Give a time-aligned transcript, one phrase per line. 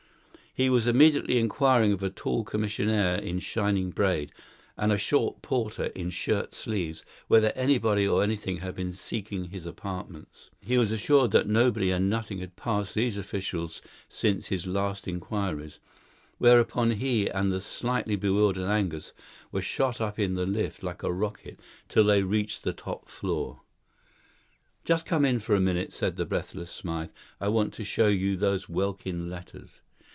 [0.53, 4.33] He was immediately inquiring of a tall commissionaire in shining braid,
[4.75, 9.65] and a short porter in shirt sleeves, whether anybody or anything had been seeking his
[9.65, 10.49] apartments.
[10.59, 15.79] He was assured that nobody and nothing had passed these officials since his last inquiries;
[16.37, 19.13] whereupon he and the slightly bewildered Angus
[19.53, 23.61] were shot up in the lift like a rocket, till they reached the top floor.
[24.83, 27.11] "Just come in for a minute," said the breathless Smythe.
[27.39, 29.79] "I want to show you those Welkin letters.